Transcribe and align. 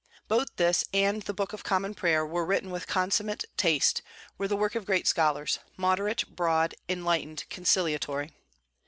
Both 0.27 0.55
this 0.55 0.83
and 0.95 1.21
the 1.21 1.31
book 1.33 1.53
of 1.53 1.63
Common 1.63 1.93
Prayer 1.93 2.25
were 2.25 2.43
written 2.43 2.71
with 2.71 2.87
consummate 2.87 3.45
taste, 3.55 4.01
were 4.35 4.47
the 4.47 4.57
work 4.57 4.73
of 4.73 4.87
great 4.87 5.05
scholars, 5.07 5.59
moderate, 5.77 6.27
broad, 6.35 6.73
enlightened, 6.89 7.43
conciliatory. 7.51 8.31